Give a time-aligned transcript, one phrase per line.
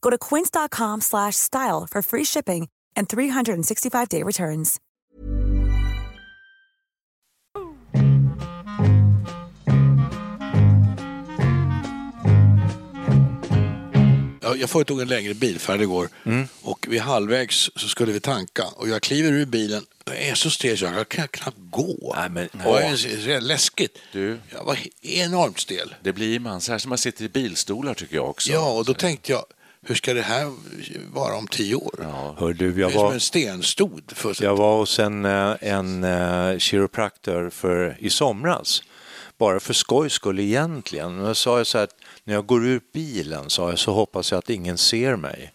[0.00, 4.80] Go to quince.com slash style for free shipping and 365-day returns.
[14.42, 16.08] Ja, Jag företog en längre bilfärd igår
[16.62, 20.50] och vid halvvägs så skulle vi tanka och jag kliver ur bilen jag är så
[20.50, 22.14] stel så jag kan knappt gå.
[22.16, 23.98] Nej, men- och det är så läskigt.
[24.12, 24.38] Du.
[24.52, 25.94] Jag var enormt stel.
[26.02, 28.52] Det blir man, särskilt som man sitter i bilstolar tycker jag också.
[28.52, 29.44] Ja, och då tänkte jag,
[29.86, 30.52] hur ska det här
[31.12, 32.06] vara om tio år?
[32.38, 34.12] Hör du, Det jag är som var, en stenstod.
[34.14, 38.82] För jag var hos en, eh, en uh, kiropraktor för, i somras.
[39.38, 41.18] Bara för skojs skull egentligen.
[41.18, 44.30] Jag sa jag så här, att när jag går ur bilen sa jag, så hoppas
[44.30, 45.52] jag att ingen ser mig.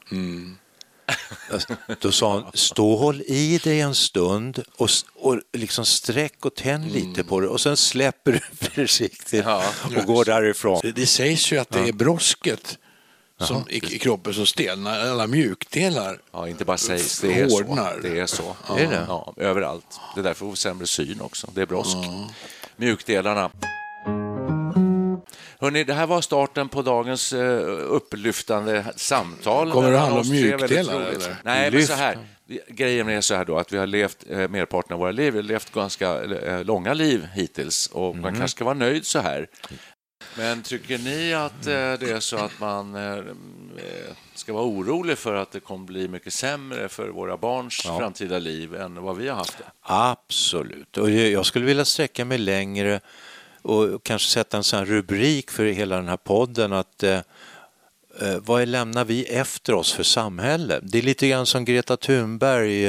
[2.02, 6.56] Då sa han, stå och håll i dig en stund och, och liksom sträck och
[6.56, 9.64] tänd lite på det och sen släpper du försiktigt Ja.
[9.84, 10.80] och går därifrån.
[10.84, 12.78] Det, det sägs ju att det är brosket
[13.40, 16.20] som, i, i kroppen som stelnar, alla mjukdelar.
[16.32, 17.78] Ja, inte bara sägs, det är så.
[18.02, 18.56] Det är så.
[18.78, 19.06] Är det?
[19.08, 20.00] Ja, överallt.
[20.16, 21.48] Det är därför får vi sämre syn också.
[21.54, 21.98] Det är brosk.
[22.76, 23.52] Mjukdelarna.
[25.60, 27.40] Hörrni, det här var starten på dagens uh,
[27.90, 29.72] upplyftande samtal.
[29.72, 31.36] Kommer det handla om mjukdelar, eller?
[31.44, 32.18] Nej, men så här.
[32.68, 35.40] Grejen är så här då att vi har levt eh, merparten av våra liv, vi
[35.40, 39.48] har levt ganska eh, långa liv hittills och man kanske ska vara nöjd så här.
[40.38, 43.24] Men tycker ni att eh, det är så att man eh, eh,
[44.34, 48.76] ska vara orolig för att det kommer bli mycket sämre för våra barns framtida liv
[48.76, 49.66] än vad vi har haft det?
[49.82, 50.98] Absolut.
[50.98, 53.00] Och jag skulle vilja sträcka mig längre
[53.62, 57.04] och kanske sätta en sån rubrik för hela den här podden att
[58.42, 60.80] vad lämnar vi efter oss för samhälle?
[60.84, 62.88] Det är lite grann som Greta Thunberg,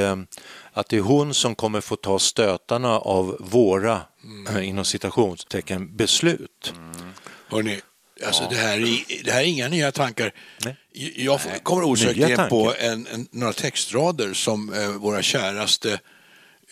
[0.77, 4.01] att det är hon som kommer få ta stötarna av våra,
[4.49, 6.75] eh, inom citationstecken, beslut.
[7.49, 7.81] Hörrni,
[8.27, 10.33] alltså det, här är, det här är inga nya tankar.
[10.65, 10.77] Nej.
[11.17, 15.99] Jag får- kommer osökt in på en, en, några textrader som eh, våra käraste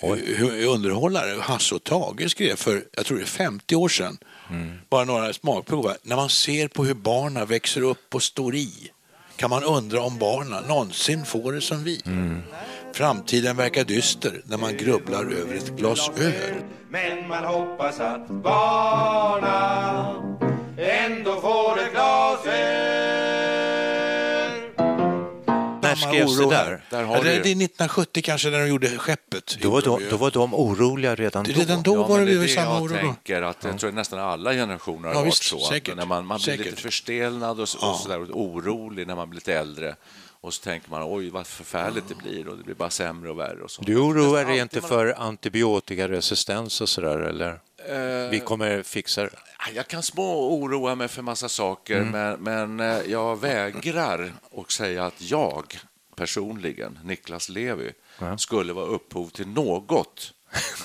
[0.03, 4.19] eh, underhållare, Hasse och Tage, skrev för, jag tror det är 50 år sedan.
[4.51, 4.79] Mm.
[4.91, 5.93] Bara några smakprov.
[6.03, 8.91] När man ser på hur barnen växer upp och står i
[9.37, 12.03] kan man undra om barnen någonsin får det som vi.
[12.07, 12.43] Mm.
[12.93, 16.55] Framtiden verkar dyster när man grubblar över ett glas öl.
[16.91, 20.15] Men man hoppas att barna
[20.79, 22.51] ändå får ett glas öl.
[25.83, 26.83] När skrevs det där?
[26.91, 27.51] Där har ja, det, det är det.
[27.51, 29.57] 1970 kanske när de gjorde Skeppet.
[29.61, 31.51] Då var, de, då var de oroliga redan då.
[31.53, 32.99] Redan då Ja, var det det samma jag oro då?
[32.99, 35.59] tänker att jag tror att nästan alla generationer har Ja, varit visst, så.
[35.61, 35.93] säkert.
[35.93, 36.67] Att när man, man blir Säkert.
[36.67, 39.97] lite förstelnad och, så, och, så där, och orolig när man blir lite äldre.
[40.41, 43.39] Och så tänker man oj vad förfärligt det blir och det blir bara sämre och
[43.39, 43.63] värre.
[43.63, 43.83] Och så.
[43.83, 47.59] Du oroar dig inte man- för antibiotikaresistens och sådär eller?
[48.31, 49.31] Vi kommer fixa det.
[49.75, 55.05] Jag kan små oroa mig för massa saker, men, men eh, jag vägrar att säga
[55.07, 55.79] att jag
[56.17, 57.93] personligen, Niklas Levi,
[58.39, 60.33] skulle vara upphov till något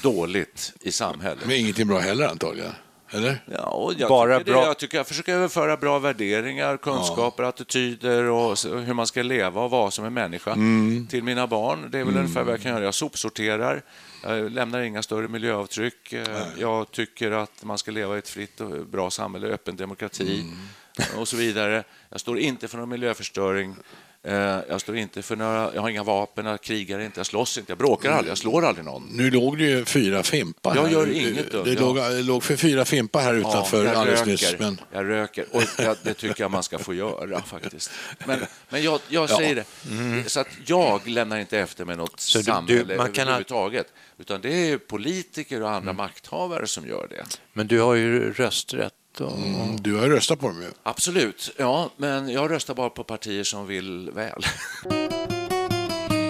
[0.04, 1.46] dåligt i samhället.
[1.46, 2.72] Men ingenting bra heller antagligen.
[3.12, 3.42] Eller?
[3.46, 7.44] Ja, och jag, Bara tycker bra- Det, jag, tycker jag försöker överföra bra värderingar, kunskaper,
[7.44, 10.54] attityder och hur man ska leva och vara som en människa
[11.10, 11.88] till mina barn.
[11.92, 12.84] Det är väl ungefär vad jag kan göra.
[12.84, 13.82] Jag sopsorterar,
[14.24, 16.14] jag lämnar inga större miljöavtryck.
[16.14, 20.44] Eh, Jag tycker att man ska leva i ett fritt och bra samhälle, öppen demokrati
[21.18, 21.84] och så vidare.
[22.10, 23.76] Jag står inte för någon miljöförstöring.
[24.28, 24.34] Eh,
[24.70, 27.72] Jag står inte för några, jag har inga vapen, jag krigar inte, jag slåss inte,
[27.72, 29.04] jag bråkar aldrig, jag slår aldrig någon.
[29.12, 30.92] Nu låg det ju fyra fimpar Jag här.
[30.92, 31.80] gör inget dumt, Det ja.
[31.80, 34.32] låg, det låg för fyra fimpar här utanför jag alldeles röker.
[34.32, 34.56] nyss.
[34.60, 34.82] Men...
[34.92, 37.92] Jag röker och jag, det tycker jag man ska få göra faktiskt.
[38.26, 38.40] Men,
[38.70, 42.44] men jag, jag säger det, så att jag lämnar inte efter mig något Mm.
[42.46, 43.88] du- samhälle du- man kan överhuvudtaget.
[44.18, 47.24] Utan det är politiker och andra makthavare som gör det.
[47.54, 48.94] Men du har ju rösträtt.
[49.22, 49.38] Och...
[49.82, 50.68] Du har röstat på dem ju.
[50.84, 54.44] Absolut, ja, men jag röstar bara på partier som vill väl.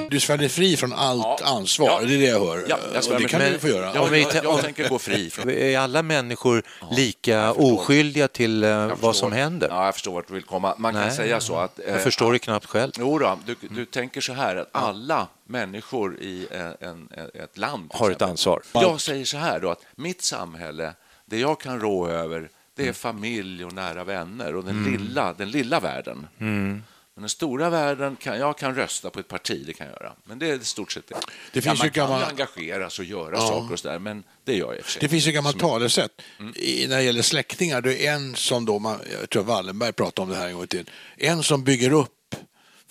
[0.10, 1.40] Du svär fri från allt Ja.
[1.44, 2.00] ansvar, Ja.
[2.08, 2.66] det är det jag hör.
[2.70, 3.50] Ja, jag och det kan fri.
[3.52, 3.92] du få göra.
[3.96, 8.70] Ja, jag, tar- jag tänker gå fri från Är alla människor lika oskyldiga till eh,
[8.70, 9.68] Jag vad som händer?
[9.72, 10.76] Ja, jag förstår vart du vill komma.
[10.78, 11.12] Man kan Nej.
[11.16, 11.80] säga så att...
[11.80, 12.92] eh, Jag förstår det knappt själv.
[13.00, 17.92] Jo då, du, du tänker så här att alla människor i en, en, ett land
[17.94, 18.62] Har ett ansvar.
[18.74, 20.94] Jag säger så här då att mitt samhälle,
[21.26, 22.90] det jag kan rå över, det Mm.
[22.90, 26.28] är familj och nära vänner och den, lilla, den lilla världen.
[26.38, 26.84] Men
[27.24, 30.14] den stora världen, kan, jag kan rösta på ett parti, det kan jag göra.
[30.24, 31.16] Men det är i stort sett det.
[31.54, 34.56] Det finns ja, man ju gamla- kan engageras och göra saker och sådär, men det
[34.56, 35.00] gör jag i och för sig.
[35.02, 36.54] Det finns ju gammalt talesätt Mm.
[36.56, 37.82] i, när det gäller släktingar.
[37.82, 40.68] Det är en som då, man, jag tror Wallenberg pratade om det här en gång
[40.68, 40.90] till.
[41.18, 42.36] En som bygger upp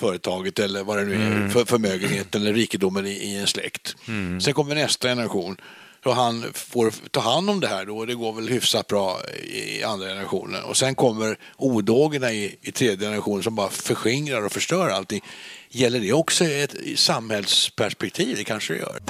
[0.01, 1.51] företaget eller vad det nu är, Mm.
[1.51, 3.97] för, förmögenheten eller rikedomen i, i en släkt.
[4.09, 4.41] Mm.
[4.41, 5.57] Sen kommer nästa generation
[6.05, 9.21] och han får ta hand om det här då och det går väl hyfsat bra
[9.53, 10.63] i andra generationen.
[10.65, 15.21] Och sen kommer odågorna i, i tredje generationen som bara förskingrar och förstör allting.
[15.71, 18.37] Gäller det också ett samhällsperspektiv?
[18.37, 19.01] Det kanske det gör.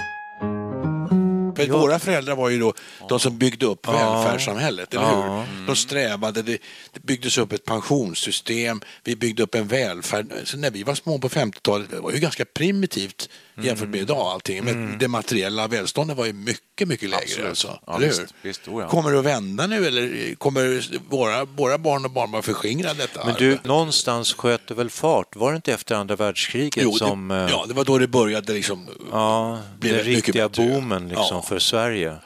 [1.57, 1.79] För Ja.
[1.79, 2.75] våra föräldrar var ju då
[3.09, 5.67] de som byggde upp välfärdssamhället, eller hur?
[5.67, 6.59] De strävade, det,
[6.93, 10.27] det byggdes upp ett pensionssystem, vi byggde upp en välfärd.
[10.45, 13.29] Så när vi var små på 50-talet, det var ju ganska primitivt
[13.63, 14.65] jämfört med idag allting.
[14.65, 17.23] Men det materiella välståndet var ju mycket, mycket lägre.
[17.25, 17.49] Absolut.
[17.49, 18.89] Alltså, Ja, visst, visst, oh ja.
[18.89, 23.35] Kommer det att vända nu eller kommer våra, våra barn och barnbarn förskingra detta Men
[23.39, 23.59] du, arv?
[23.65, 25.37] någonstans sköt det väl fart?
[25.37, 27.29] Var det inte efter andra världskriget Jo, som...
[27.29, 28.87] det, eh, ja, det var då det började liksom.
[29.13, 30.67] ja, blev den det mycket riktiga bättre.
[30.69, 31.43] boomen liksom Ja.
[31.43, 32.17] för Sverige.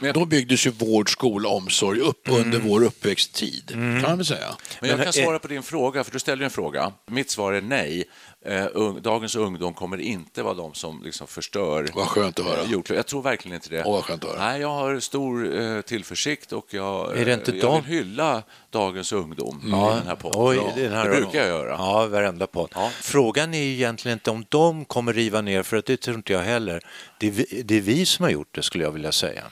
[0.00, 2.40] Men då byggdes ju vård, skola, omsorg upp Mm.
[2.40, 4.54] under vår uppväxttid, kan man väl säga.
[4.80, 6.92] Men jag kan svara på din fråga, för du ställer ju en fråga.
[7.10, 8.04] Mitt svar är nej.
[8.46, 12.56] Eh, dagens ungdom kommer inte vara de som liksom förstör Vad skönt att höra.
[12.62, 12.96] eh, jordklotet.
[12.96, 13.84] Jag tror verkligen inte det.
[13.84, 14.40] Åh, vad skönt att höra.
[14.50, 18.42] Nej, jag har stor eh, tillförsikt och jag, Är det inte jag de- vill hylla
[18.70, 20.40] dagens ungdom i den här podden.
[20.42, 21.70] Oj, Ja, den här- det brukar jag göra.
[21.70, 22.70] Ja, varenda podd.
[22.74, 22.90] Ja.
[23.00, 26.32] Frågan är ju egentligen inte om de kommer riva ner, för att det tror inte
[26.32, 26.80] jag heller.
[27.20, 29.44] Det är, vi, det är vi som har gjort det, skulle jag vilja säga.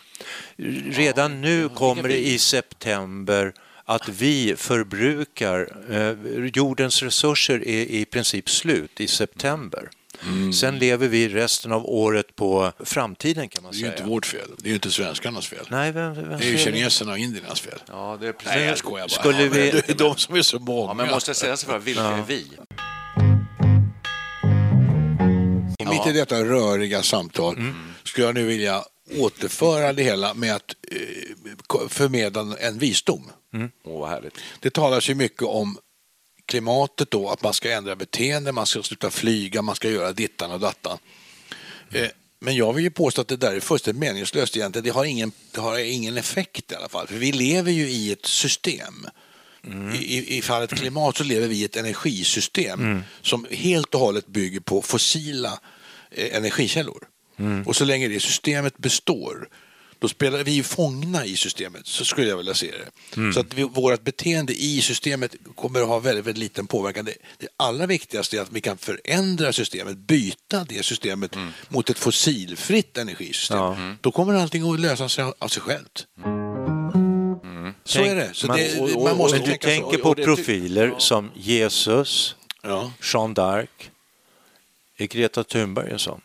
[0.91, 3.53] Redan nu kommer det i september
[3.89, 9.89] att vi förbrukar, eh, jordens resurser är i princip slut i september.
[10.27, 10.53] Mm.
[10.53, 13.93] Sen lever vi resten av året på framtiden kan man Det är ju säga.
[13.99, 14.49] inte vårt fel.
[14.59, 15.67] Det är ju inte svenskarnas fel.
[15.71, 17.79] Nej, vem, vem Det är ju kineserna och indiernas fel.
[17.89, 18.55] Ja, det är precis.
[18.57, 19.09] Nej, jag skojar bara.
[19.21, 20.91] Skulle Ja, vi- Det är de som är så många.
[20.91, 22.47] Ja, men måste jag säga sig för, vilka är vi?
[25.91, 27.75] Mitt i detta röriga samtal Mm.
[28.05, 28.83] skulle jag nu vilja
[29.19, 33.31] återföra det hela med att eh, förmedla en visdom.
[33.85, 34.35] Åh, vad härligt.
[34.61, 35.79] Det talas ju mycket om
[36.47, 40.51] klimatet då, att man ska ändra beteende, man ska sluta flyga, man ska göra dittan
[40.51, 40.99] och dattan.
[41.93, 42.09] Eh,
[42.39, 44.85] Men jag vill ju påstå att det där är fullständigt meningslöst egentligen.
[44.85, 47.07] Det har ingen, det har ingen effekt i alla fall.
[47.07, 49.07] För vi lever ju i ett system.
[49.95, 54.27] I, i, I fallet klimat så lever vi i ett energisystem som helt och hållet
[54.27, 55.59] bygger på fossila
[56.11, 57.07] eh, energikällor.
[57.67, 59.49] Och så länge det systemet består
[59.99, 62.71] då spelar vi ju fångna i systemet, så skulle jag vilja se
[63.15, 63.33] det.
[63.33, 67.05] Så att vi, vårt beteende i systemet kommer att ha väldigt, väldigt liten påverkan.
[67.05, 71.37] Det, det allra viktigaste är att vi kan förändra systemet, byta det systemet
[71.69, 73.97] mot ett fossilfritt energisystem.
[74.01, 76.07] Då kommer allting att lösa sig av, sig självt.
[77.85, 78.31] Så Tänk- är det.
[78.33, 80.03] Så man, det och- och- man måste men du tänka tänker så.
[80.03, 82.93] på Och profiler som Jesus, Ja.
[83.13, 83.67] Jean d'Arc,
[84.99, 86.21] Greta Thunberg en sån?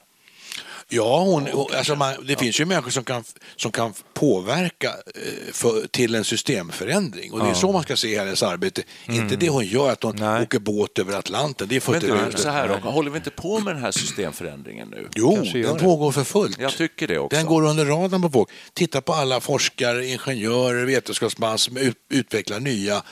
[0.93, 3.23] Ja, hon, alltså man, det finns ju människor som kan,
[3.55, 7.33] som kan påverka eh, för, till en systemförändring.
[7.33, 8.83] Och det är så man ska se hennes arbete.
[9.07, 10.43] Inte det hon gör, att hon Nej.
[10.43, 11.67] åker båt över Atlanten.
[11.67, 14.87] Det är Men du, så här, då, håller vi inte på med den här systemförändringen
[14.87, 15.07] nu?
[15.15, 16.59] Jo, den pågår för fullt.
[16.59, 17.37] Jag tycker det också.
[17.37, 18.49] Den går under radarn på folk.
[18.73, 23.03] Titta på alla forskare, ingenjörer, vetenskapsmän som ut, utvecklar nya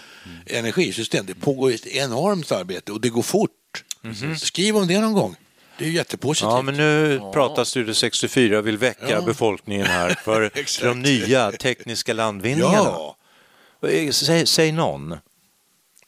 [0.46, 1.26] energisystem.
[1.26, 3.52] Det pågår ett enormt arbete och det går fort.
[4.38, 5.36] Skriv om det någon gång.
[5.80, 6.52] Det är jättepositivt.
[6.52, 9.22] Ja, men nu pratar Studio 64 och vill väcka Ja.
[9.22, 10.52] befolkningen här för
[10.84, 12.76] de nya tekniska landvinningarna.
[12.76, 13.16] ja.
[13.90, 15.18] Eh, Säg, säg någon.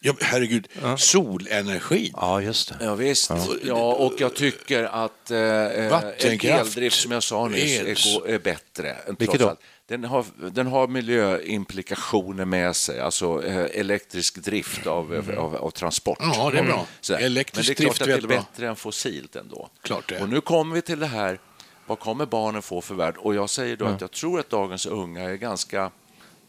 [0.02, 0.68] Ja, herregud.
[0.98, 2.12] Solenergi.
[2.16, 2.86] Ja, just det.
[2.86, 3.32] Ja, visst.
[3.64, 3.94] Ja.
[3.94, 6.68] och jag tycker att eh, eh, Vattenkraft.
[6.68, 8.98] eldrift, som jag sa nyss, är, är bättre.
[9.20, 9.56] Vilket då?
[9.88, 16.18] Den har, den har miljöimplikationer med sig, alltså eh, elektrisk drift av, av, av transport.
[16.22, 16.88] Ja, det är bra.
[17.02, 17.22] Så här.
[17.22, 19.70] Elektrisk Men det är klart drift att är det är bättre än fossilt ändå.
[19.82, 20.22] Klart det.
[20.22, 21.40] Och nu kommer vi till det här,
[21.86, 23.16] vad kommer barnen få för värld?
[23.18, 25.92] Och jag säger då att jag tror att dagens unga är ganska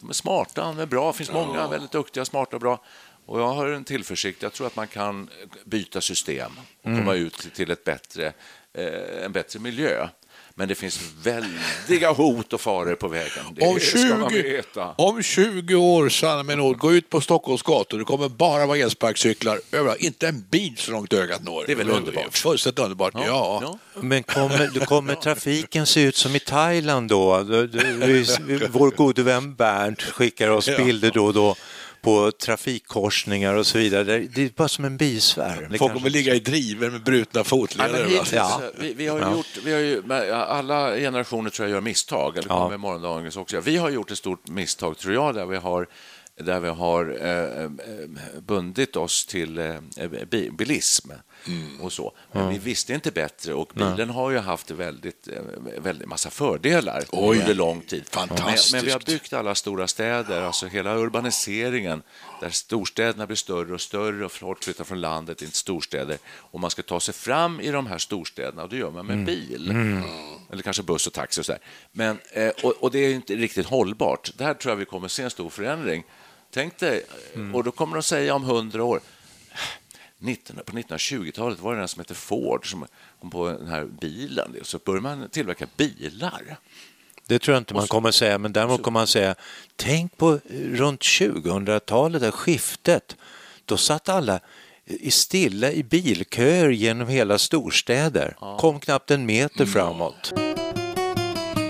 [0.03, 1.07] de är smarta, de är bra.
[1.13, 2.81] Det finns många väldigt duktiga, smarta och bra.
[3.33, 4.43] Och jag har en tillförsikt.
[4.43, 5.29] Jag tror att man kan
[5.65, 8.33] byta system och komma ut till ett bättre,
[8.75, 10.09] eh, en bättre miljö.
[10.55, 13.45] Men det finns väldiga hot och faror på vägen.
[13.55, 14.95] Det Om ska man 20, veta.
[14.99, 18.79] om 20 år, sanna mig nog, gå ut på Stockholms gator, det kommer bara vara
[18.79, 20.01] elsparkcyklar överallt.
[20.01, 21.65] Inte en bil så långt ögat når.
[21.67, 22.37] Det är väl underbart?
[22.39, 23.59] Fullständigt underbart, ja.
[23.63, 23.79] Ja.
[24.01, 27.39] Men kommer, då kommer trafiken se ut som i Thailand då?
[28.71, 31.57] Vår gode vän Bernt skickar oss bilder då och då
[32.03, 34.19] på trafikkorsningar och så vidare.
[34.19, 35.59] Det är bara som en bisvärm.
[35.59, 38.09] Folk kanske- kommer ligga i driver med brutna Ja, fotleder.
[38.33, 38.61] Ja.
[38.79, 42.49] vi, vi har ju gjort, vi har ju, alla generationer tror jag gör misstag, eller
[42.49, 42.65] Ja.
[42.65, 43.61] kommer morgondagens också.
[43.61, 45.87] Vi har gjort ett stort misstag, tror jag, där vi har,
[46.41, 47.71] där vi har eh, eh,
[48.47, 49.75] bundit oss till eh,
[50.31, 50.51] bi-
[51.45, 52.13] bilism och så.
[52.33, 55.43] Men vi visste inte bättre och bilen har ju haft väldigt, eh,
[55.79, 57.39] väldigt massa fördelar Oj.
[57.39, 58.05] under lång tid.
[58.11, 58.73] Fantastiskt.
[58.73, 62.03] Men, men vi har byggt alla stora städer, alltså hela urbaniseringen,
[62.41, 66.71] där storstäderna blir större och större och folk flyttar från landet till storstäder och man
[66.71, 69.71] ska ta sig fram i de här storstäderna och det gör man med bil.
[70.51, 71.61] Eller kanske buss och taxi och så där.
[71.93, 74.33] Men, eh, och, och det är inte riktigt hållbart.
[74.39, 76.05] Där tror jag vi kommer se en stor förändring.
[76.55, 77.05] Tänk dig,
[77.55, 79.01] och då kommer de säga om hundra år
[80.23, 82.87] 19, på 1920-talet var det den som hette Ford som
[83.21, 84.57] kom på den här bilen.
[84.63, 86.57] Så började man tillverka bilar.
[87.27, 89.35] Det tror jag inte man kommer säga, men däremot kommer man säga
[89.77, 93.17] tänk på runt 2000-talet, det skiftet.
[93.65, 94.41] Då satt alla
[94.85, 98.37] i stilla i bilköer genom hela storstäder.
[98.59, 100.33] Kom knappt en meter framåt.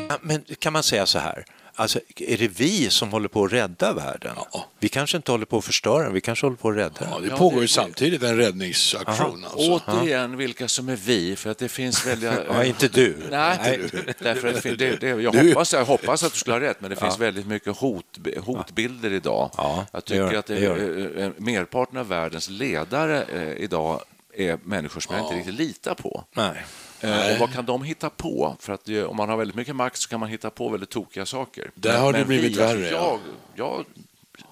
[0.09, 1.45] Ja, Men kan man säga så här?
[1.75, 4.37] Alltså, är det vi som håller på att rädda världen?
[4.79, 7.19] Vi kanske inte håller på att förstöra den, vi kanske håller på att rädda Ja,
[7.19, 7.29] den.
[7.29, 9.45] det pågår ju samtidigt en räddningsaktion.
[9.45, 9.81] Alltså.
[9.89, 12.39] Återigen, vilka som är vi, för att det finns väldiga...
[12.49, 13.17] Ja, inte du.
[13.31, 13.81] Nej,
[14.19, 16.91] därför att det, det, det, jag, hoppas, jag hoppas att du skulle ha rätt, men
[16.91, 19.51] det finns väldigt mycket hot, hotbilder idag.
[19.57, 22.49] Ja, jag det gör tycker det, att det, det gör eh, eh, merparten av världens
[22.51, 24.01] ledare eh, idag
[24.35, 26.25] är människor som jag inte riktigt litar på.
[26.33, 26.65] Nej.
[27.03, 28.57] Eh, och vad kan de hitta på?
[28.61, 30.91] För att eh, om man har väldigt mycket makt så kan man hitta på väldigt
[30.91, 31.71] tokiga saker.
[31.75, 33.19] Där har det blivit vi, alltså, värre, Jag,
[33.55, 33.85] ja.
[33.85, 33.85] jag,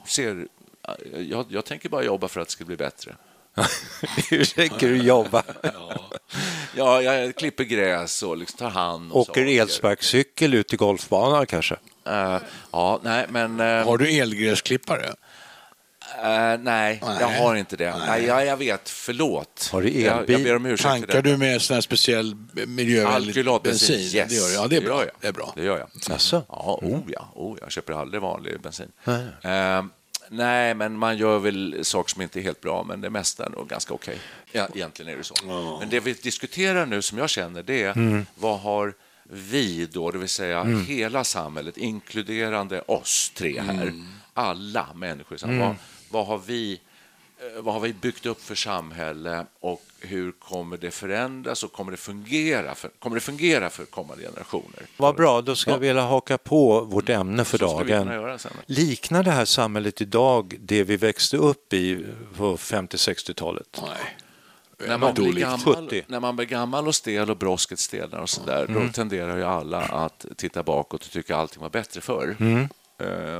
[0.09, 0.47] ser,
[0.89, 3.17] eh, jag, jag tänker bara jobba för att det ska bli bättre.
[4.31, 5.43] Hur tänker du jobba?
[6.77, 9.61] Ja, jag klipper gräs och liksom tar hand om Åker saker.
[9.61, 11.77] elsparkcykel ut i golfbanan kanske?
[12.07, 12.37] Eh,
[12.73, 13.61] ja, nej, men...
[13.61, 15.15] eh, Har du elgräsklippare?
[16.23, 17.95] Eh, nej, jag har inte det.
[18.07, 18.25] Nej.
[18.25, 19.69] jag, jag vet, förlåt.
[19.73, 20.33] Har du jag, elbil?
[20.35, 21.31] jag ber om ursäkt för Tankar det.
[21.31, 22.37] du med sån här speciell
[22.67, 24.01] miljövänlig bensin?
[24.01, 24.13] yes.
[24.29, 24.55] Det gör du.
[24.55, 24.89] Ja, det är bra.
[24.99, 25.15] gör jag.
[25.21, 25.53] Det är bra.
[25.57, 25.89] Det gör jag.
[26.09, 26.43] Jaså?
[26.49, 28.89] Ja, oh ja, oh, jag köper aldrig vanlig bensin.
[29.43, 29.85] Eh,
[30.29, 33.51] nej, men man gör väl saker som inte är helt bra, men det mesta är
[33.51, 34.19] nog ganska okej.
[34.53, 35.35] Ja, egentligen är det så.
[35.81, 38.27] Men det vi diskuterar nu, som jag känner, det är Mm.
[38.35, 38.95] vad har
[39.33, 44.07] vi då, det vill säga hela samhället, inkluderande oss tre här, Mm.
[44.35, 45.75] alla människor, så vad,
[46.11, 46.81] vad har vi
[47.39, 51.91] eh, vad har vi byggt upp för samhälle och hur kommer det förändras och kommer
[51.91, 54.87] det fungera för, kommer det fungera för kommande generationer?
[54.97, 58.39] Vad bra, då ska jag vilja haka på vårt ämne för dagen.
[58.67, 63.83] Liknar det här samhället idag det vi växte upp i på 50-60-talet?
[63.83, 64.17] Nej.
[64.89, 66.03] När man, blir gammal, 70.
[66.07, 69.81] när man blir gammal och stel och brosket stelnar och sådär, då tenderar ju alla
[69.81, 72.37] att titta bakåt och tycka allting var bättre förr.
[72.41, 72.67] Eh,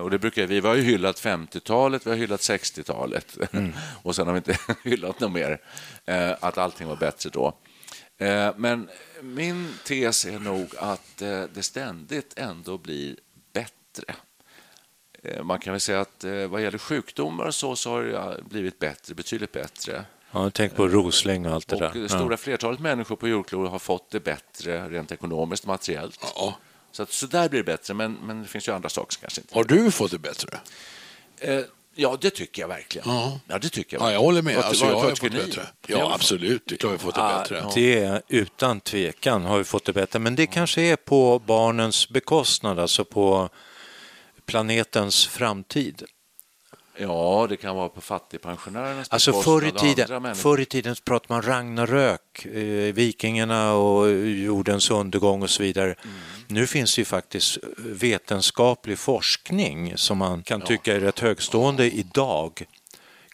[0.03, 3.39] och det brukar vi, vi har ju hyllat 50-talet, vi har hyllat 60-talet
[4.03, 5.61] och sen har vi inte hyllat något mer,
[6.07, 7.57] eh, att allting var bättre då.
[8.19, 8.89] Eh, men
[9.23, 13.17] min tes är nog att eh, det ständigt ändå blir
[13.53, 14.15] bättre.
[15.23, 18.43] Eh, Man kan väl säga att eh, vad gäller sjukdomar och så, så har det
[18.43, 20.05] blivit bättre, betydligt bättre.
[20.33, 21.91] Ja, tänk på Rosläng och allt det Och där.
[21.93, 22.09] det Ja.
[22.09, 26.21] stora flertalet människor på jordklotet har fått det bättre rent ekonomiskt och materiellt.
[26.37, 26.59] Ja.
[26.93, 29.21] Så, att, så där blir det bättre, men, men det finns ju andra saker som
[29.21, 29.55] kanske inte...
[29.55, 30.61] Har du fått det bättre?
[31.39, 31.61] Eh,
[31.95, 33.09] ja, det tycker jag verkligen.
[33.09, 33.41] Ja.
[33.49, 34.07] Ja, det tycker jag.
[34.07, 34.57] Ja, jag håller med.
[34.57, 35.29] Vad- Alltså, vad- jag har fått ni?
[35.39, 35.67] bättre.
[35.87, 36.63] Ja, absolut.
[36.67, 37.57] Det är klart vi fått det Ah, bättre.
[37.65, 37.73] ja.
[37.75, 42.09] Det är utan tvekan har vi fått det bättre, men det kanske är på barnens
[42.09, 43.49] bekostnad, alltså på
[44.47, 46.03] planetens framtid.
[47.01, 51.43] Ja, det kan vara på fattigpensionärernas Alltså förr i, tiden, förr i tiden pratade man
[51.43, 55.95] Ragnarök, eh, vikingarna och jordens undergång och så vidare.
[56.05, 56.17] Mm.
[56.49, 62.63] Nu finns det ju faktiskt vetenskaplig forskning som man kan tycka är rätt högstående idag.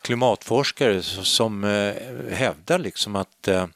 [0.02, 1.94] Klimatforskare som eh,
[2.32, 3.66] hävdar liksom att eh,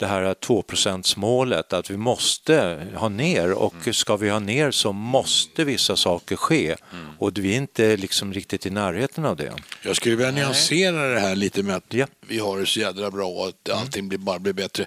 [0.00, 3.94] det här 2% målet att vi måste ha ner och Mm.
[3.94, 7.06] ska vi ha ner så måste vissa saker ske Mm.
[7.18, 9.52] och vi är inte liksom riktigt i närheten av det.
[9.82, 12.06] Jag skulle vilja nyansera det här lite med att Ja.
[12.28, 14.86] vi har det så jädra bra och att allting blir, bara blir bättre.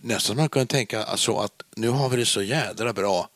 [0.00, 3.28] Nästan man kan tänka alltså att nu har vi det så jädra bra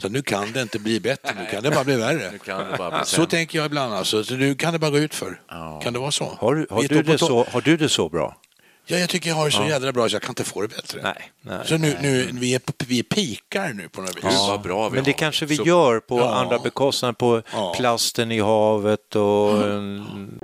[0.00, 2.30] så nu kan det inte bli bättre, nu kan det bara bli värre.
[2.32, 4.90] Nu kan det bara bli Så tänker jag ibland alltså, så nu kan det bara
[4.90, 5.40] gå ut för.
[5.82, 6.24] Kan det vara så?
[6.24, 8.36] Har, har, du det så, har du det så bra?
[8.86, 10.68] Ja, jag tycker jag har det så jädra bra så jag kan inte få det
[10.68, 11.00] bättre.
[11.02, 14.22] Nej, nej, så nu, nu vi, är på, vi är pikar nu på något vis.
[14.22, 15.18] Gud, vad bra vi Men det har.
[15.18, 16.34] kanske vi Så- gör på Ja.
[16.34, 17.74] andra bekostnader, på Ja.
[17.76, 19.62] plasten i havet och...
[19.66, 20.40] en-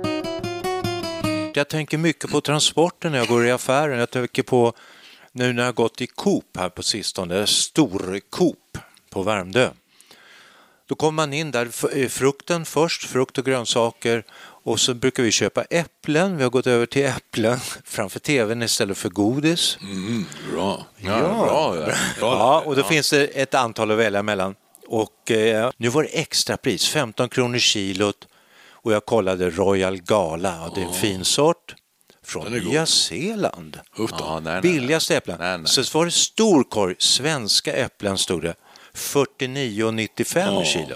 [1.55, 3.99] Jag tänker mycket på transporten när jag går i affären.
[3.99, 4.73] Jag tänker på
[5.31, 8.77] nu när jag gått i Coop här på sistone, stor Coop
[9.09, 9.69] på Värmdö.
[10.87, 14.23] Då kommer man in där, eh, frukten först, frukt och grönsaker
[14.63, 16.37] och så brukar vi köpa äpplen.
[16.37, 19.77] Vi har gått över till äpplen framför tvn istället för godis.
[19.81, 20.85] Mm, bra.
[20.97, 21.77] Ja, bra.
[21.87, 21.93] Ja.
[22.19, 24.55] Ja, och då finns det ett antal att välja mellan.
[24.87, 28.27] Och eh, nu var det extrapris, 15 kronor kilot
[28.81, 31.75] och jag kollade Royal Gala, och det är en fin sort
[32.25, 32.51] från.
[32.51, 33.79] Nya Zeeland.
[33.97, 35.37] Ja, nej, nej, Billigaste äpplen.
[35.39, 35.67] Nej, nej.
[35.67, 38.55] Så var det stor korg, svenska äpplen stod det,
[38.93, 40.95] 49,95 kilo.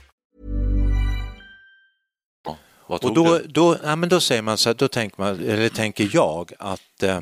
[2.91, 5.69] Vad Och då, då, ja, men då säger man så här, då tänker, man, eller
[5.69, 7.21] tänker jag att eh,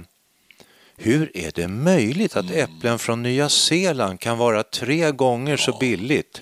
[0.96, 6.42] hur är det möjligt att äpplen från Nya Zeeland kan vara tre gånger så billigt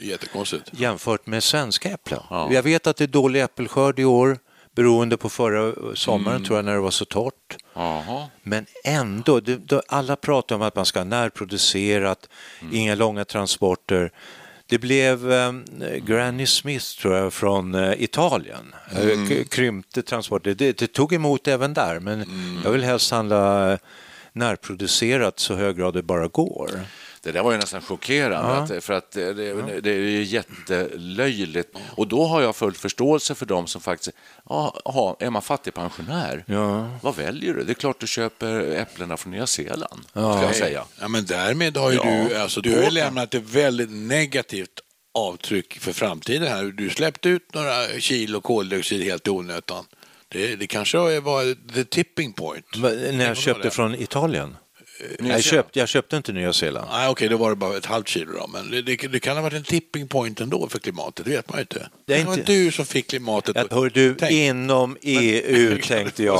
[0.71, 2.21] jämfört med svenska äpplen?
[2.29, 2.49] Ja.
[2.51, 4.39] Jag vet att det är dålig äppelskörd i år
[4.75, 7.57] beroende på förra sommaren tror jag när det var så torrt.
[7.73, 8.27] Jaha.
[8.43, 12.29] Men ändå, det, alla pratar om att man ska ha närproducerat,
[12.71, 14.11] inga långa transporter.
[14.69, 15.51] Det blev eh,
[16.05, 18.75] Granny Smith, tror jag, från eh, Italien.
[19.01, 19.27] Mm.
[19.29, 20.53] K- krympte transporter.
[20.53, 22.25] Det, det tog emot även där, men
[22.63, 23.79] jag vill helst handla eh,
[24.33, 26.71] närproducerat så hög grad det bara går.
[27.27, 31.77] Det där var ju nästan chockerande, att, för att det, det, det är ju jättelöjligt.
[31.95, 34.15] Och då har jag full förståelse för dem som faktiskt...
[34.49, 36.89] Ja, aha, är man fattigpensionär, Ja.
[37.01, 37.63] vad väljer du?
[37.63, 40.83] Det är klart du köper äpplena från Nya Zeeland, ska jag säga.
[41.01, 42.25] Ja, men därmed har ju Ja.
[42.29, 44.79] du, alltså, du har ju lämnat ett väldigt negativt
[45.13, 46.63] avtryck för framtiden här.
[46.63, 49.85] Du släppte ut några kilo koldioxid helt i onödan.
[50.29, 52.65] Det, det kanske var the tipping point.
[52.77, 54.55] Va- När jag köpte från Italien?
[55.19, 56.87] Jag köpte, jag köpte inte Nya Zeeland.
[56.91, 58.47] Nej, okej, då var det bara ett halvt kilo då.
[58.47, 61.49] Men det, det, det kan ha varit en tipping point ändå för klimatet, det vet
[61.49, 61.89] man ju inte.
[62.05, 63.55] Det är Det var inte- du som fick klimatet.
[63.55, 64.31] Jag hör du, Tänk.
[64.31, 66.39] inom EU tänkte jag.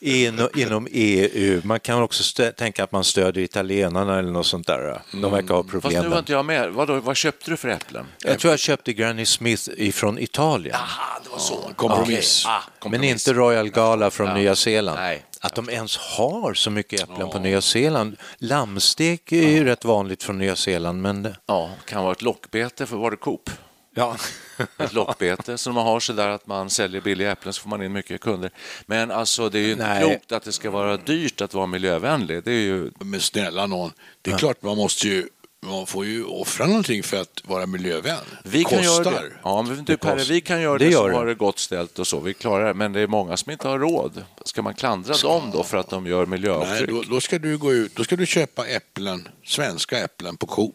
[0.00, 1.60] Inom, inom EU.
[1.64, 5.02] Man kan också stö- tänka att man stödjer italienarna eller något sånt där.
[5.12, 6.10] De verkar ha Fast nu problem.
[6.10, 6.70] var inte jag med.
[6.72, 8.06] Vad, då, vad köpte du för äpplen?
[8.24, 10.76] Jag tror jag köpte Granny Smith ifrån Italien.
[10.76, 11.70] Ah, det var så.
[11.76, 12.42] kompromiss.
[12.44, 12.54] Okej.
[12.56, 13.10] Ah, Men kompromiss.
[13.28, 14.34] inte Royal Gala från Ja.
[14.34, 14.98] Nya Zeeland.
[15.00, 15.24] Nej.
[15.42, 18.16] Att de ens har så mycket äpplen på Nya Zeeland.
[18.38, 21.34] Lammstek är ju rätt vanligt från Nya Zeeland, men...
[21.46, 23.50] Ja, kan vara ett lockbete för var det Coop.
[23.94, 24.16] Ja.
[24.78, 27.82] Ett lockbete som man har så där att man säljer billiga äpplen så får man
[27.82, 28.50] in mycket kunder.
[28.86, 30.02] Men alltså det är ju inte Nej.
[30.02, 32.44] klokt att det ska vara dyrt att vara miljövänlig.
[32.44, 35.28] Det är ju Men snälla någon, det är klart man måste ju
[35.66, 38.18] man får ju offra någonting för att vara miljövän.
[38.44, 39.12] Vi kan Kostar.
[39.12, 39.32] göra det.
[39.42, 40.16] Ja, men du, kostar.
[40.28, 41.16] vi kan göra Det det, gör som det.
[41.16, 42.20] har det gott ställt och så.
[42.20, 42.74] Vi klarar det.
[42.74, 44.24] Men det är många som inte har råd.
[44.44, 46.90] Ska man klandra dem då för att de gör Nej, miljöavtryck?
[46.90, 50.74] då, då ska du gå ut, då ska du köpa äpplen, svenska äpplen på Coop.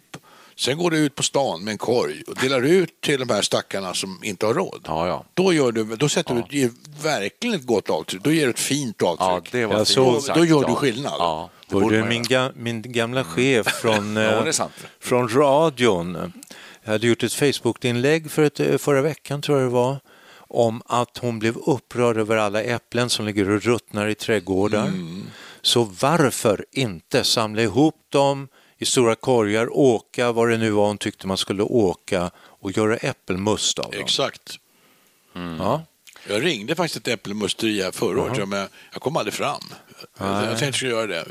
[0.58, 3.42] Sen går du ut på stan med en korg och delar ut till de här
[3.42, 4.82] stackarna som inte har råd.
[4.88, 5.26] Ja, ja.
[5.34, 6.72] Då, gör du, då sätter du ger
[7.04, 8.24] verkligen ett gott avtryck.
[8.24, 9.52] Då ger du ett fint Ja, avtryck.
[9.52, 10.76] det var fint såg- sagt, då gör du ja.
[10.76, 11.14] skillnad.
[11.20, 14.68] Ja, man min, ga, min gamla chef från, Ja, eh,
[15.00, 16.34] från radion.
[16.84, 20.00] Jag hade gjort ett Facebook-inlägg för ett, eh, förra veckan tror jag det var
[20.38, 24.92] om att hon blev upprörd över alla äpplen som ligger och ruttnar i trädgårdar.
[25.62, 30.98] Så varför inte samla ihop dem i stora korgar, åka vad det nu var hon
[30.98, 34.02] tyckte man skulle åka och göra äppelmust av dem.
[34.02, 34.60] Exakt.
[35.60, 35.84] Ja.
[36.30, 39.62] Jag ringde faktiskt ett äppelmusteri här förra året, men jag kom aldrig fram.
[40.20, 41.26] Jag tänkte jag skulle göra det.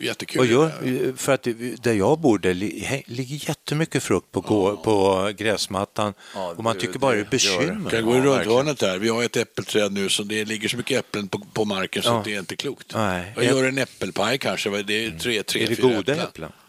[0.00, 0.40] Jättekul.
[0.40, 5.30] Och gör, för att det- där jag bor det ligger jättemycket frukt på, gå, på
[5.36, 7.90] gräsmattan Ja, och man det- tycker bara det är bekymmer.
[7.90, 8.98] kan gå i Ja, rundhörnet där.
[8.98, 12.22] Vi har ett äppelträd nu så det ligger så mycket äpplen på, på marken så
[12.24, 12.94] det är inte klokt.
[12.94, 13.32] Nej.
[13.36, 14.82] Jag gör en äppelpaj kanske.
[14.82, 16.48] Det är tre, tre, Är det fyra goda äpplen?
[16.48, 16.59] Eh,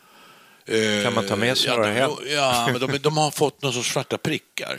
[1.03, 2.11] Kan man ta med sig ja, några hem?
[2.35, 4.77] Ja, men de, de har fått någon sorts svarta prickar.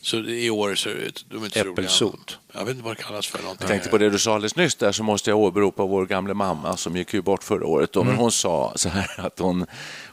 [0.00, 0.88] Så i år så
[1.28, 1.60] de är inte.
[1.60, 2.38] Äppelsot.
[2.52, 3.64] Jag vet inte vad det kallas för någonting.
[3.64, 6.34] Jag tänkte på det du sa alldeles nyss där så måste jag åberopa vår gamla
[6.34, 7.92] mamma som gick ju bort förra året.
[7.92, 8.12] Då, Mm.
[8.12, 9.66] Men hon sa så här att hon,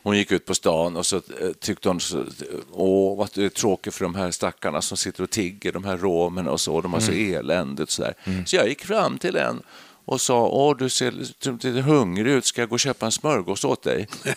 [0.03, 1.21] hon gick ut på stan och så eh,
[1.59, 2.25] tyckte hon så,
[2.71, 5.97] åh vad det är tråkigt för de här stackarna som sitter och tigger, de här
[5.97, 7.33] romerna och så, de har så Mm.
[7.39, 8.13] eländigt så där.
[8.45, 9.61] Så jag gick fram till en
[10.05, 13.65] och sa, åh du ser lite hungrig ut, ska jag gå och köpa en smörgås
[13.65, 14.07] åt dig?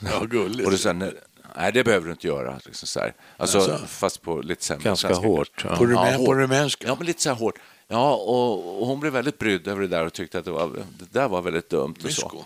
[0.00, 0.64] Ja, gulligt.
[0.66, 2.58] Och det sa, nej, det behöver du inte göra.
[2.64, 3.14] Liksom så här.
[3.36, 3.78] Alltså, Alltså.
[3.86, 5.26] fast på lite sämre Ganska svenska.
[5.26, 5.64] hårt.
[5.68, 5.76] Ja.
[5.76, 6.86] På, rumän, Ja, på rumänska.
[6.86, 7.54] Ja, men lite så här hårt.
[7.88, 10.70] Ja, och, och hon blev väldigt brydd över det där och tyckte att det, var,
[10.98, 11.94] det där var väldigt dumt.
[12.04, 12.44] Och så.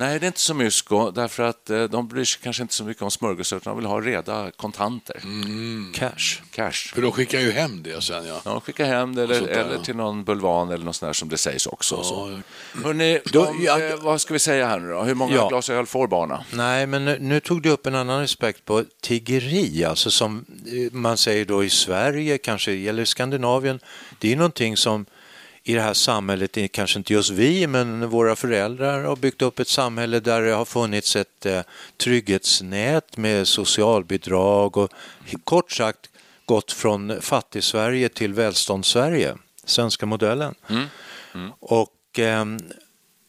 [0.00, 2.84] Nej, det är inte så mysko, därför att eh, de bryr sig kanske inte så
[2.84, 5.22] mycket om smörgåsar, utan de vill ha reda kontanter.
[5.94, 6.42] Cash.
[6.50, 6.72] Cash.
[6.94, 8.40] För de skickar ju hem det sen ja.
[8.44, 9.82] Ja, skicka hem det eller, där, eller ja.
[9.82, 12.02] till någon bulvan eller något sånt där som det sägs också.
[12.02, 12.40] Så.
[12.74, 12.80] Ja.
[12.82, 15.02] Hörrni, Då- om, ja, eh, vad ska vi säga här nu då?
[15.02, 15.48] Hur många Ja.
[15.48, 16.38] glas öl får barnen?
[16.52, 20.92] Nej, men nu, nu tog du upp en annan aspekt på tiggeri, alltså som eh,
[20.92, 23.80] man säger då i Sverige, kanske gäller Skandinavien.
[24.18, 25.06] Det är någonting som
[25.68, 29.68] i det här samhället, kanske inte just vi, men våra föräldrar har byggt upp ett
[29.68, 31.60] samhälle där det har funnits ett eh,
[31.96, 34.90] trygghetsnät med socialbidrag och
[35.44, 36.10] kort sagt
[36.44, 40.54] gått från fattig-Sverige till välstånds-Sverige, svenska modellen.
[41.60, 42.58] Och ehm,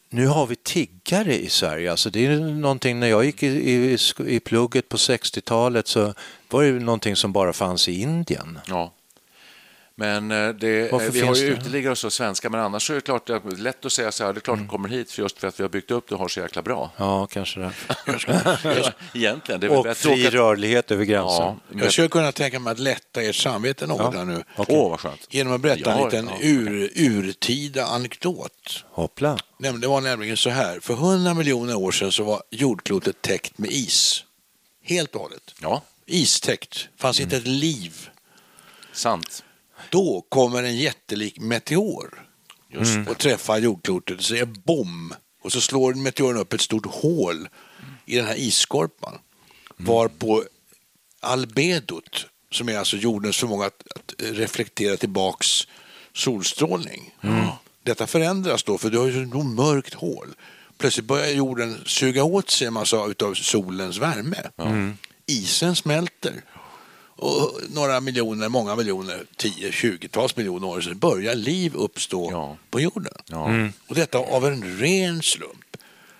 [0.09, 1.91] nu har vi tiggare i Sverige.
[1.91, 3.97] Alltså det är någonting, när jag gick i, i,
[4.27, 6.13] i plugget på 60-talet så
[6.49, 8.59] var det någonting som bara fanns i Indien.
[8.67, 8.93] Ja.
[9.99, 12.95] Men eh, det, eh, vi har ju uteliggare och så svenska, men annars så är
[12.95, 14.67] det klart, det är lätt att säga så här, det är klart Mm.
[14.67, 16.39] de kommer hit för just för att vi har byggt upp det och har så
[16.39, 16.91] jäkla bra.
[16.97, 17.71] Ja, kanske det.
[19.13, 21.45] Egentligen, det är Och bättre fri rörlighet över gränsen.
[21.45, 24.43] Ja, Jag skulle kunna tänka mig att lätta ert samvete något här nu.
[24.57, 25.27] Åh, vad skönt.
[25.29, 26.37] Genom att berätta en Ja, liten ja.
[26.41, 28.85] ur, urtida anekdot.
[28.91, 29.37] Hoppla.
[29.57, 33.71] Det var nämligen så här, för 100 miljoner år sedan så var jordklotet täckt med
[33.71, 34.23] is.
[34.83, 35.53] Helt och hållet.
[35.61, 36.87] Ja, Istäckt.
[36.97, 38.09] fanns inte ett liv.
[38.93, 39.43] sant.
[39.89, 42.25] Då kommer en jättelik meteor
[42.69, 44.17] Just och träffar jordklotet.
[44.17, 45.13] Det säger bom!
[45.41, 47.49] Och så slår meteoren upp ett stort hål
[48.05, 49.17] i den här isskorpan.
[49.77, 50.43] Varpå
[51.19, 55.67] albedot, som är alltså jordens förmåga att, att reflektera tillbaks
[56.13, 57.15] solstrålning.
[57.83, 60.27] Detta förändras då, för du har ju ett mörkt hål.
[60.77, 64.37] Plötsligt börjar jorden suga åt sig en massa av solens värme.
[65.25, 66.43] Isen smälter.
[67.21, 72.57] Och några miljoner, många miljoner, 10, 20-tals miljoner år sedan börjar liv uppstå Ja.
[72.69, 73.13] på jorden.
[73.25, 73.49] Ja.
[73.87, 75.65] Och detta av en ren slump.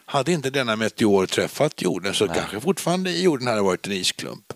[0.05, 4.53] Hade inte denna meteor träffat jorden så kanske fortfarande jorden hade varit en isklump.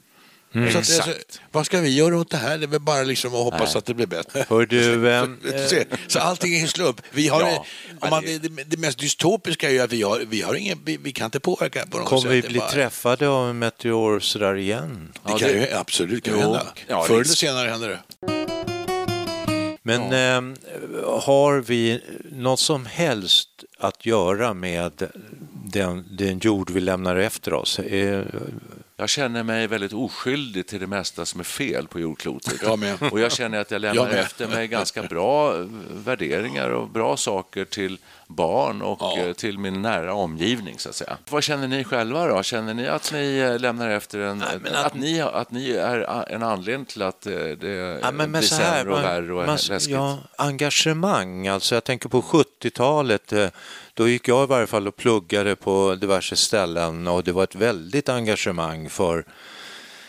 [0.54, 1.04] Så att, alltså,
[1.52, 2.58] vad ska vi göra åt det här?
[2.58, 3.78] Det är väl bara liksom att hoppas Nej.
[3.80, 4.46] att det blir bättre.
[4.50, 5.38] Hör du, ehm,
[5.70, 7.02] Se, så allting är en slump.
[7.12, 7.66] Vi har, Ja,
[8.00, 10.98] om man, det, det, mest dystopiska är ju att vi, har, vi, har ingen, vi,
[10.98, 12.32] vi kan inte påverka på något Kommer sätt.
[12.32, 15.12] vi Det är bli bara- träffade av en meteor sådär igen?
[15.13, 16.68] Det Ja, kan det- ju absolut kan hända.
[16.88, 18.00] Ja, Förr eller senare händer det.
[19.86, 20.56] Men ehm,
[21.22, 25.10] har vi något som helst att göra med
[25.66, 27.80] den, den jord vi lämnar efter oss?
[27.80, 28.22] Eh,
[28.95, 32.62] Jag känner mig väldigt oskyldig till det mesta som är fel på jordklotet.
[32.62, 33.13] Jag.
[33.13, 37.17] Och jag känner att jag lämnar Jag efter mig ganska bra eh, värderingar och bra
[37.17, 39.17] saker till barn och Ja.
[39.17, 40.75] eh, till min nära omgivning.
[40.79, 41.17] så att säga.
[41.29, 42.43] Vad känner ni själva då?
[42.43, 44.38] Känner ni att ni eh, lämnar efter en...
[44.38, 48.27] men att, att- ni, att ni är en anledning till att det Ja, men, blir
[48.27, 49.88] men här, sämre och värre och man, läskigt?
[49.88, 53.47] ja, engagemang, alltså jag tänker på 70-talet, eh,
[53.93, 57.56] då gick jag i varje fall och pluggade på diverse ställen och det var ett
[57.56, 59.25] väldigt engagemang för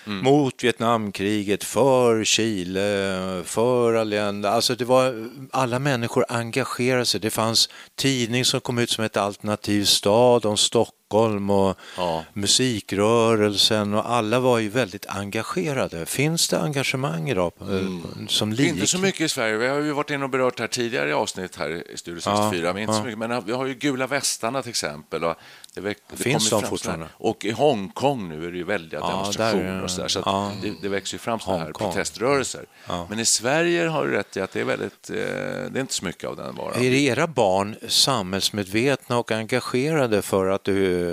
[0.06, 0.24] Mm.
[0.24, 4.50] mot Vietnamkriget, för Chile, för Allende.
[4.50, 7.20] Alltså det var, alla människor engagerade sig.
[7.20, 12.24] Det fanns tidning som kom ut som ett alternativ stad om Stockholm och Ja.
[12.32, 16.06] musikrörelsen och alla var ju väldigt engagerade.
[16.06, 18.68] Finns det engagemang idag eh, som lik?
[18.68, 19.56] Inte så mycket i Sverige.
[19.56, 22.20] Vi har ju varit inne och berört det här tidigare i avsnitt här i Studio
[22.20, 23.04] 64, men inte så ja.
[23.04, 23.18] mycket.
[23.18, 25.24] Men vi har ju gula västarna till exempel.
[25.24, 25.34] Och
[25.74, 27.06] Det, väck, det Finns de fortfarande?
[27.12, 30.52] Och i Hongkong nu är det ju väldiga Ja, demonstrationer och så där, så ja.
[30.62, 32.64] det, det växer ju fram sådana här proteströrelser.
[32.88, 33.06] Ja.
[33.10, 35.94] Men i Sverige har du rätt i att det är väldigt, eh, det är inte
[35.94, 36.82] så mycket av den varan.
[36.82, 41.03] Är era barn samhällsmedvetna och engagerade för att du,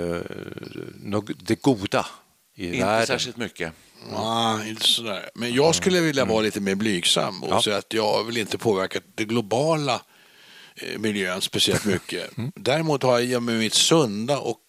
[1.38, 2.06] det goda
[2.56, 3.06] i Inte världen?
[3.06, 3.72] särskilt mycket.
[4.12, 5.30] Nej, inte sådär.
[5.34, 7.62] Men jag skulle vilja vara lite mer blygsam och Ja.
[7.62, 10.02] säga att jag vill inte påverka det globala
[10.76, 12.30] eh, miljön speciellt mycket.
[12.54, 14.60] Däremot har jag med mitt sunda och,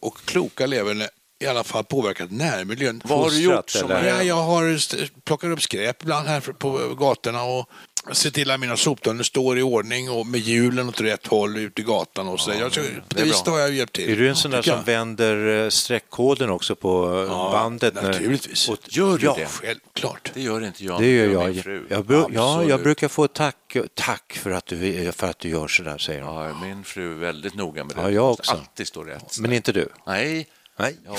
[0.00, 1.08] och kloka leverne
[1.40, 3.02] i alla fall påverkat närmiljön.
[3.04, 4.08] Vad har du gjort som eller?
[4.08, 4.78] Ja, jag har
[5.20, 7.68] plockat upp skräp ibland här på gatorna och
[8.12, 11.78] sett till att mina soptunnor står i ordning och med hjulen åt rätt håll ut
[11.78, 12.50] i gatan och så.
[12.60, 14.10] jag, så på det viset har jag hjälpt till.
[14.12, 14.84] Är du en sån där som jag.
[14.84, 17.94] vänder eh, streckkoden också på eh, bandet?
[17.94, 18.68] när- naturligtvis.
[18.68, 19.46] Och- Gör du ja, det?
[19.46, 20.30] Självklart.
[20.34, 21.00] Det gör inte jag.
[21.00, 21.64] Det gör min jag.
[21.64, 21.86] fru.
[21.90, 25.68] Jag, bru- ja, jag brukar få tack, tack för, att du, för att du gör
[25.68, 26.44] så där, säger hon.
[26.44, 28.02] Ja, min fru är väldigt noga med det.
[28.02, 28.52] Ja, jag också.
[28.52, 29.38] alltid stå rätt.
[29.40, 29.88] Men inte du?
[30.06, 30.46] Nej,
[30.78, 30.96] Nej.
[31.04, 31.14] jag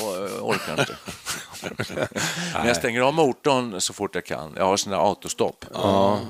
[0.47, 0.95] orkar inte.
[2.53, 4.53] Men jag stänger av motorn så fort jag kan.
[4.57, 5.65] Jag har sån där autostopp.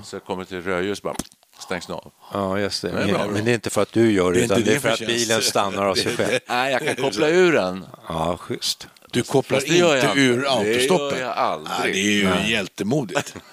[0.04, 1.16] Så jag kommer till rödljus bara
[1.60, 2.12] stängs den av.
[2.34, 2.90] Ja, just det.
[2.90, 3.28] är bra.
[3.28, 4.90] Men det är inte för att du gör det, Det utan inte det är för
[4.90, 6.40] att bilen stannar av sig själv.
[6.48, 7.86] Nej, jag kan koppla ur den.
[8.08, 8.88] Ja, schysst.
[9.12, 10.42] Du kopplar det gör jag inte ur inte.
[10.44, 11.20] Det autostoppen?
[11.20, 11.76] gör jag aldrig.
[11.78, 13.36] Ja, det är ju hjältemodigt.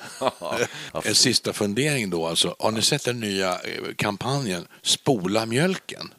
[0.93, 2.57] Ja, En sista fundering då alltså.
[2.59, 3.59] Har ni sett den nya eh,
[3.97, 6.15] kampanjen Spola mjölken?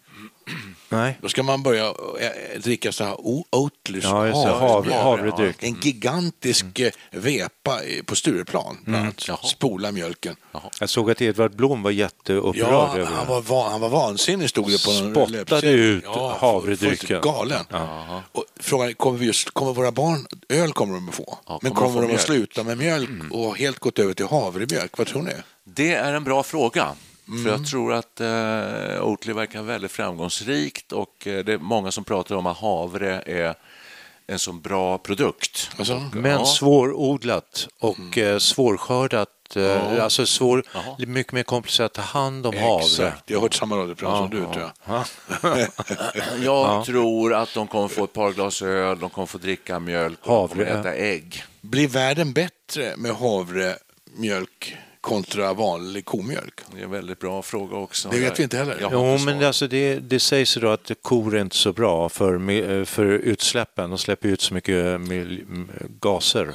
[0.90, 1.18] Nej.
[1.22, 1.86] Då ska man börja
[2.20, 4.56] eh, dricka så här O- Oatlys Ja.
[4.60, 5.64] Havre, havredryck.
[5.64, 9.28] En gigantisk eh, vepa på Stureplan, bland annat.
[9.28, 9.38] Jaha.
[9.38, 10.36] Spola mjölken.
[10.80, 14.50] Jag såg att Edvard Blom var jätteupprörd Ja, över han var, van, han var vansinnig
[14.50, 17.22] stod det på någon Spottade ut ja, havredrycken.
[17.22, 17.66] galen.
[18.32, 21.72] Och frågan kommer, vi just, kommer våra barn, öl kommer de att få, Ja, men
[21.74, 22.46] kommer de kommer de att mjölk?
[22.48, 24.98] sluta med mjölk och helt gått över till havremjölk?
[24.98, 25.32] Vad tror ni?
[25.64, 26.88] Det är en bra fråga.
[27.28, 27.48] För Mm.
[27.52, 32.36] jag tror att eh, Oatly verkar väldigt framgångsrikt och eh, det är många som pratar
[32.36, 33.56] om att havre är
[34.28, 35.70] en så bra produkt.
[35.78, 36.10] Alltså?
[36.14, 36.46] Men Ja.
[36.46, 39.30] svårodlat och eh, svårskördat.
[39.56, 40.64] Eh, Alltså svår,
[41.06, 43.14] mycket mer komplicerat att ta hand om havre.
[43.26, 45.06] Jag har hört samma radioprogram som du tror jag.
[46.44, 50.20] Jag tror att de kommer få ett par glas öl, de kommer få dricka mjölk
[50.22, 51.44] och de kommer Havre, äta ägg.
[51.62, 56.62] Blir världen bättre med havremjölk kontra vanlig komjölk?
[56.72, 58.10] Det är en väldigt bra fråga också.
[58.10, 58.78] Det vet vi inte heller.
[58.92, 63.06] Jo, men alltså det, det sägs då att kor är inte så bra för, för
[63.06, 63.90] utsläppen.
[63.90, 65.02] De släpper ut så mycket
[66.02, 66.54] gaser.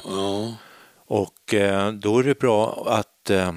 [1.07, 3.53] Och eh, då är det bra att eh,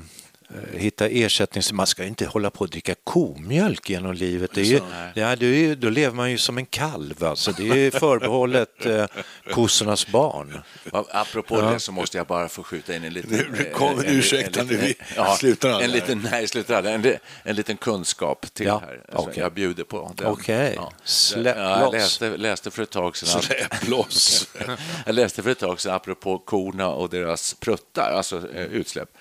[0.72, 1.72] hitta ersättnings...
[1.72, 4.50] Man ska inte hålla på att dricka komjölk genom livet.
[4.54, 4.80] Det är ju,
[5.14, 7.24] ja, det är, då lever man ju som en kalv.
[7.24, 7.52] Alltså.
[7.52, 9.06] Det är förbehållet eh,
[9.50, 10.60] kossornas barn.
[10.92, 13.30] Ja, Apropå det så måste jag bara få skjuta in en liten...
[13.58, 16.94] Nu kommer- en- en- ursäkta, en nu liten- slutar aldrig en liten, Nej, slutar aldrig.
[16.94, 19.00] En, li- en liten kunskap till Ja, här.
[19.12, 19.42] Alltså, okej.
[19.42, 20.26] Jag bjuder på den.
[20.26, 20.78] Okej.
[21.04, 21.92] Släpp ja, jag loss.
[21.92, 23.42] läste, läste för ett tag sedan.
[23.42, 24.48] Släpp loss.
[25.06, 29.20] jag läste för ett tag sedan, apropå korna och deras pruttar, alltså eh, utsläpp, eh,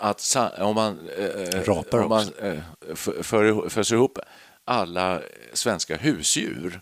[0.00, 2.58] att sa, om man, eh, Rapar om man eh,
[2.94, 4.18] för, för, föser ihop
[4.64, 5.20] alla
[5.52, 6.80] svenska husdjur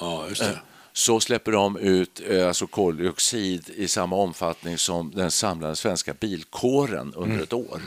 [0.00, 0.58] Ja, just det.
[0.92, 7.12] så släpper de ut eh, alltså koldioxid i samma omfattning som den samlade svenska bilkåren
[7.14, 7.42] under Mm.
[7.42, 7.80] ett år.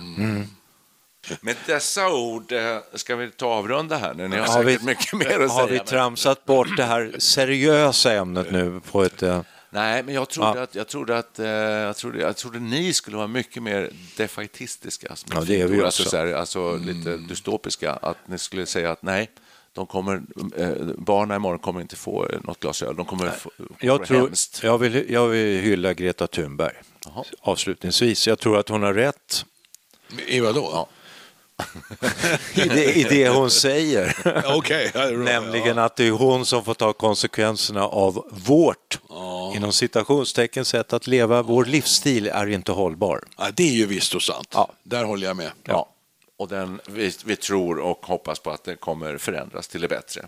[1.41, 4.27] Med dessa ord eh, ska vi ta avrunda här nu.
[4.27, 5.67] Ni har, Har vi- säkert mycket mer att Har säga.
[5.71, 9.23] vi men- tramsat bort det här seriösa ämnet nu på ett...
[9.69, 10.63] Nej, men jag trodde, Ja.
[10.63, 15.15] att, jag, trodde att, eh, jag, trodde, jag trodde ni skulle vara mycket mer defaitistiska.
[15.15, 15.86] som Ja, det är vi ord, också.
[15.86, 17.91] Alltså, så här, alltså lite dystopiska.
[17.93, 19.29] Att ni skulle säga att nej,
[19.73, 20.21] de kommer,
[20.58, 22.95] eh, barnen imorgon kommer inte få eh, något glas öl.
[22.95, 24.60] De kommer få, Jag, tror, hemskt.
[24.63, 26.73] jag, vill, jag vill hylla Greta Thunberg
[27.05, 27.23] Jaha.
[27.41, 28.27] avslutningsvis.
[28.27, 29.45] Jag tror att hon har rätt
[30.27, 30.88] I vadå?
[32.54, 34.17] I det, i det hon säger.
[35.12, 35.24] Bra.
[35.24, 39.00] Nämligen att det är hon som får ta konsekvenserna av vårt,
[39.56, 41.41] inom citationstecken, sätt att leva.
[41.41, 43.24] Vår livsstil är inte hållbar.
[43.38, 44.48] Ja, det är ju visst och sant.
[44.54, 44.72] Ja.
[44.84, 45.52] Där håller jag med.
[45.63, 45.89] Ja.
[46.38, 50.26] Och den, vi, vi tror och hoppas på att det kommer förändras till det bättre.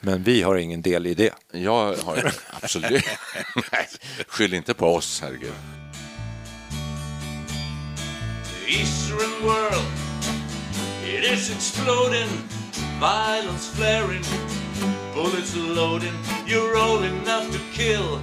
[0.00, 1.34] Men vi har ingen del i det.
[1.52, 3.04] Jag har absolut...
[3.72, 3.88] Nej,
[4.28, 5.52] skyll inte på oss, herregud.
[8.66, 10.05] The Eastern world,
[11.06, 12.28] it is exploding,
[12.98, 14.24] violence flaring,
[15.14, 16.12] bullets loading.
[16.46, 18.20] You're old enough to kill,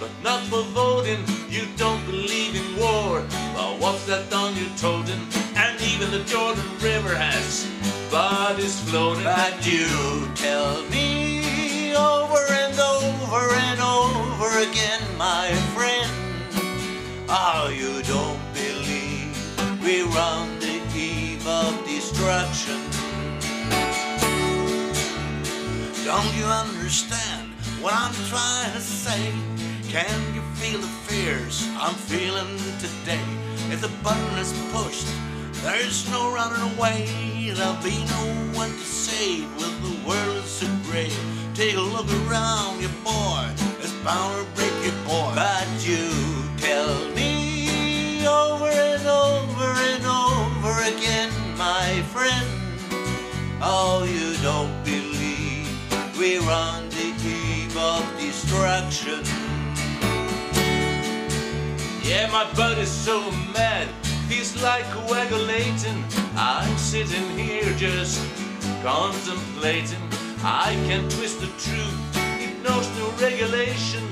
[0.00, 1.24] but not for voting.
[1.48, 5.20] You don't believe in war, but what's that done you told him?
[5.54, 7.70] And even the Jordan River has
[8.10, 9.24] bodies floating.
[9.24, 9.86] But you
[10.34, 16.10] tell me over and over and over again, my friend.
[17.28, 19.30] Oh, you don't believe
[19.80, 20.82] we're on the
[21.42, 22.80] eve of destruction.
[26.04, 29.32] Don't you understand what I'm trying to say?
[29.88, 33.24] Can you feel the fears I'm feeling today?
[33.70, 35.06] If the button is pushed,
[35.62, 37.06] there's no running away.
[37.54, 38.24] There'll be no
[38.58, 41.10] one to save when the world is so gray.
[41.54, 43.48] Take a look around you, boy.
[43.80, 45.32] It's bound to break you, boy.
[45.34, 46.08] But you
[46.56, 49.31] tell me over and over
[52.12, 52.46] friend.
[53.62, 55.66] Oh, you don't believe
[56.18, 59.24] we're on the eve of destruction.
[62.02, 63.88] Yeah, my buddy's so mad,
[64.28, 66.04] he's like coagulating.
[66.36, 68.20] I'm sitting here just
[68.82, 70.04] contemplating.
[70.44, 71.98] I can twist the truth,
[72.62, 74.04] knows no regulation.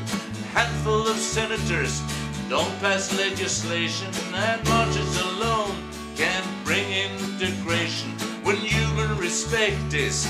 [0.54, 2.00] Handful of senators
[2.48, 5.89] don't pass legislation, and marches alone
[6.20, 8.10] can't bring integration.
[8.44, 10.28] When human respect is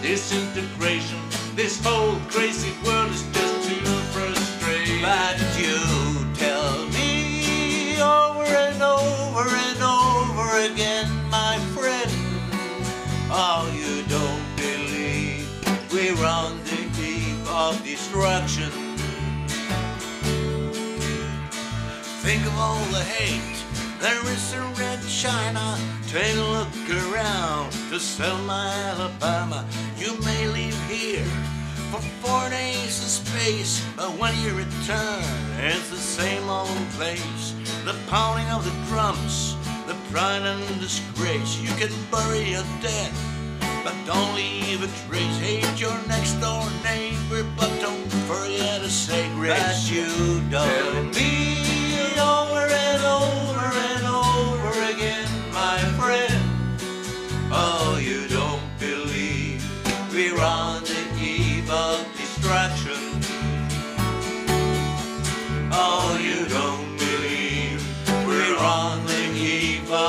[0.00, 1.20] disintegration,
[1.54, 5.02] this whole crazy world is just too frustrating.
[5.02, 5.76] But you
[6.32, 12.10] tell me over and over and over again, my friend,
[13.30, 15.44] oh, you don't believe
[15.92, 18.70] we're on the eve of destruction.
[22.24, 23.57] Think of all the hate
[24.00, 25.78] there is in red China.
[26.06, 29.66] Take a look around to Selma, Alabama.
[29.96, 31.26] You may leave here
[31.90, 35.24] for four days in space, but when you return,
[35.58, 37.54] it's the same old place.
[37.84, 39.56] The pounding of the drums,
[39.86, 41.60] the pride and disgrace.
[41.60, 43.12] You can bury your dead,
[43.84, 45.38] but don't leave a trace.
[45.38, 49.58] Hate your next door neighbor, but don't forget to say grace.
[49.58, 52.87] But you don't Tell me over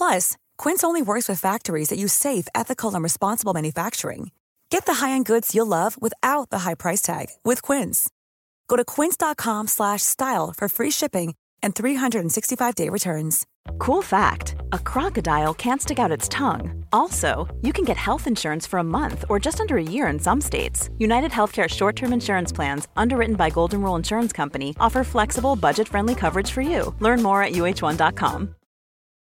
[0.00, 4.30] Plus, Quince only works with factories that use safe, ethical, and responsible manufacturing.
[4.70, 8.08] Get the high-end goods you'll love without the high price tag with Quince.
[8.66, 13.46] Go to quince.com slash style for free shipping and 365-day returns.
[13.78, 16.82] Cool fact a crocodile can't stick out its tongue.
[16.92, 20.18] Also, you can get health insurance for a month or just under a year in
[20.18, 20.88] some states.
[20.98, 25.88] United Healthcare short term insurance plans, underwritten by Golden Rule Insurance Company, offer flexible, budget
[25.88, 26.94] friendly coverage for you.
[27.00, 28.54] Learn more at uh1.com.